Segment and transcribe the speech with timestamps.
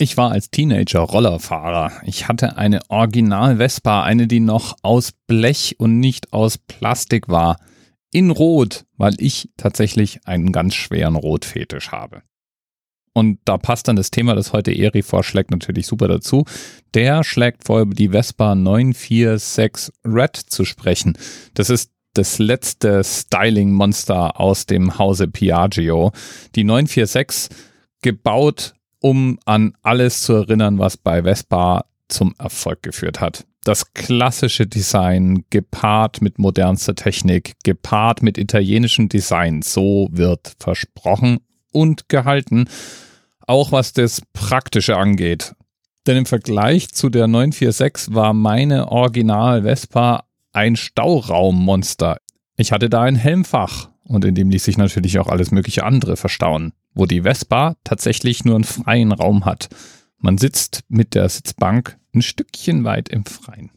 [0.00, 1.90] Ich war als Teenager Rollerfahrer.
[2.04, 7.56] Ich hatte eine Original Vespa, eine, die noch aus Blech und nicht aus Plastik war.
[8.12, 12.22] In Rot, weil ich tatsächlich einen ganz schweren Rotfetisch habe.
[13.12, 16.44] Und da passt dann das Thema, das heute Eri vorschlägt, natürlich super dazu.
[16.94, 21.18] Der schlägt vor, über die Vespa 946 Red zu sprechen.
[21.54, 26.12] Das ist das letzte Styling-Monster aus dem Hause Piaggio.
[26.54, 27.56] Die 946
[28.00, 33.46] gebaut um an alles zu erinnern, was bei Vespa zum Erfolg geführt hat.
[33.64, 41.38] Das klassische Design gepaart mit modernster Technik, gepaart mit italienischem Design, so wird versprochen
[41.72, 42.68] und gehalten,
[43.46, 45.54] auch was das Praktische angeht.
[46.06, 52.18] Denn im Vergleich zu der 946 war meine Original Vespa ein Stauraummonster.
[52.56, 56.16] Ich hatte da ein Helmfach und in dem ließ sich natürlich auch alles mögliche andere
[56.16, 59.68] verstauen wo die Vespa tatsächlich nur einen freien Raum hat.
[60.18, 63.70] Man sitzt mit der Sitzbank ein Stückchen weit im Freien.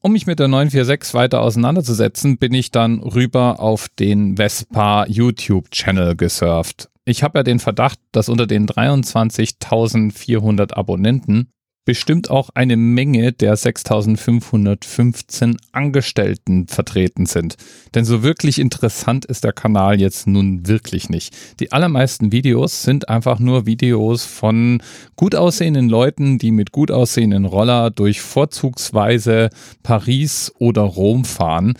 [0.00, 6.16] Um mich mit der 946 weiter auseinanderzusetzen, bin ich dann rüber auf den Vespa YouTube-Channel
[6.16, 6.90] gesurft.
[7.04, 11.52] Ich habe ja den Verdacht, dass unter den 23.400 Abonnenten
[11.84, 17.56] bestimmt auch eine Menge der 6515 Angestellten vertreten sind.
[17.94, 21.34] Denn so wirklich interessant ist der Kanal jetzt nun wirklich nicht.
[21.60, 24.82] Die allermeisten Videos sind einfach nur Videos von
[25.16, 29.50] gut aussehenden Leuten, die mit gut aussehenden Roller durch vorzugsweise
[29.82, 31.74] Paris oder Rom fahren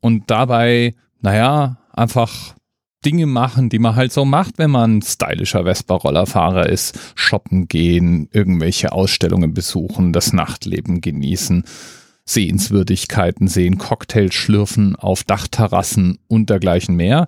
[0.00, 2.54] und dabei, naja, einfach
[3.04, 6.98] Dinge machen, die man halt so macht, wenn man stylischer Vespa-Rollerfahrer ist.
[7.14, 11.64] Shoppen gehen, irgendwelche Ausstellungen besuchen, das Nachtleben genießen,
[12.24, 17.26] Sehenswürdigkeiten sehen, Cocktails schlürfen auf Dachterrassen und dergleichen mehr.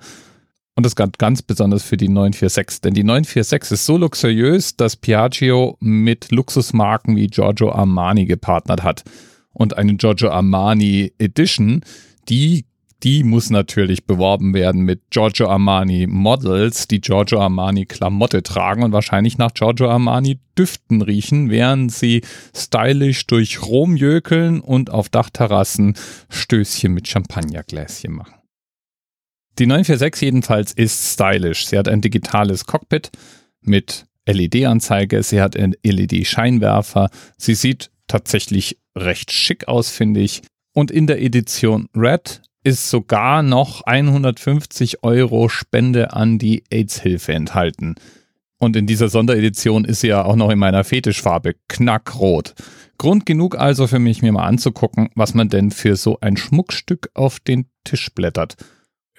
[0.76, 4.96] Und das ganz, ganz besonders für die 946, denn die 946 ist so luxuriös, dass
[4.96, 9.04] Piaggio mit Luxusmarken wie Giorgio Armani gepartnert hat.
[9.52, 11.82] Und eine Giorgio Armani Edition,
[12.28, 12.64] die
[13.04, 18.92] die muss natürlich beworben werden mit Giorgio Armani Models, die Giorgio Armani Klamotte tragen und
[18.92, 22.22] wahrscheinlich nach Giorgio Armani Düften riechen, während sie
[22.56, 25.94] stylisch durch Rom jökeln und auf Dachterrassen
[26.30, 28.36] Stößchen mit Champagnergläschen machen.
[29.58, 31.66] Die 946 jedenfalls ist stylisch.
[31.66, 33.10] Sie hat ein digitales Cockpit
[33.60, 40.42] mit LED-Anzeige, sie hat einen LED-Scheinwerfer, sie sieht tatsächlich recht schick aus, finde ich.
[40.72, 47.94] Und in der Edition Red ist sogar noch 150 Euro Spende an die AIDS-Hilfe enthalten.
[48.58, 52.54] Und in dieser Sonderedition ist sie ja auch noch in meiner Fetischfarbe knackrot.
[52.96, 57.10] Grund genug also für mich, mir mal anzugucken, was man denn für so ein Schmuckstück
[57.12, 58.56] auf den Tisch blättert.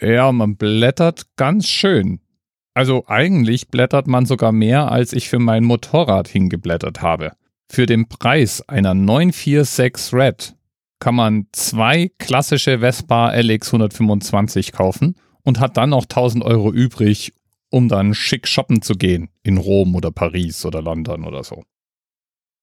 [0.01, 2.21] Ja, man blättert ganz schön.
[2.73, 7.33] Also eigentlich blättert man sogar mehr, als ich für mein Motorrad hingeblättert habe.
[7.69, 10.55] Für den Preis einer 946 Red
[10.99, 17.33] kann man zwei klassische Vespa LX 125 kaufen und hat dann noch 1000 Euro übrig,
[17.69, 21.63] um dann schick shoppen zu gehen in Rom oder Paris oder London oder so.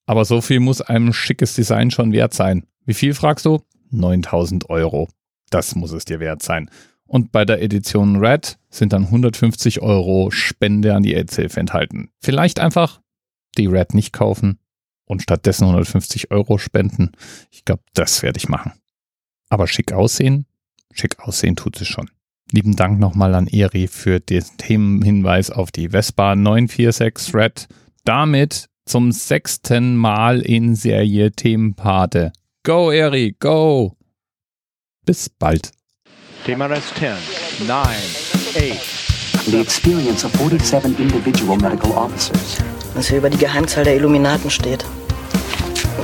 [0.07, 2.67] Aber so viel muss einem schickes Design schon wert sein.
[2.85, 3.61] Wie viel fragst du?
[3.91, 5.09] 9000 Euro.
[5.51, 6.71] Das muss es dir wert sein.
[7.07, 12.11] Und bei der Edition Red sind dann 150 Euro Spende an die AIDS-Hilfe enthalten.
[12.21, 13.01] Vielleicht einfach
[13.59, 14.59] die Red nicht kaufen,
[15.13, 17.13] und stattdessen 150 Euro spenden.
[17.51, 18.73] Ich glaube, das werde ich machen.
[19.51, 20.47] Aber schick aussehen,
[20.93, 22.11] schick aussehen tut es schon.
[22.51, 27.69] Lieben Dank nochmal an Eri für den Themenhinweis auf die Vespa 946 Red.
[28.05, 32.33] Damit zum sechsten Mal in Serie Themenpate.
[32.65, 33.97] Go, Eri, go!
[35.05, 35.73] Bis bald.
[36.45, 37.13] Thema Rest 10,
[37.67, 37.87] 9,
[38.57, 39.47] 8.
[39.47, 42.59] The experience of 47 individual medical officers.
[42.95, 44.85] Was hier über die Geheimzahl der Illuminaten steht.